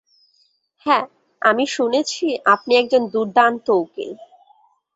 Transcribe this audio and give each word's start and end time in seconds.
হ্যাঁ, 0.85 1.05
আমি 1.41 1.65
শুনেছি 1.67 2.25
আপনি 2.45 2.71
একজন 2.75 3.01
দুর্দান্ত 3.07 3.67
উকিল। 3.83 4.11